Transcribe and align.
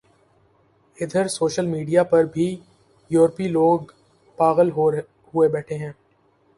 ادھر 0.97 1.27
social 1.29 1.65
media 1.65 2.03
پر 2.11 2.23
بھی، 2.33 2.47
یورپی 3.11 3.47
لوگ 3.47 3.79
پاغل 4.37 4.69
ہوئے 5.33 5.47
بیٹھے 5.49 5.75
ہیں۔ 5.77 5.91